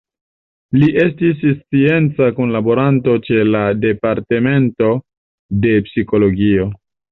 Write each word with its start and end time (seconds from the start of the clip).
Li 0.83 0.87
estis 1.01 1.43
scienca 1.57 2.29
kunlaboranto 2.39 3.15
ĉe 3.29 3.45
la 3.51 3.63
Departemento 3.85 4.91
de 5.67 5.77
Psikologio. 5.93 6.69